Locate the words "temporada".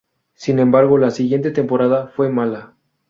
1.51-2.07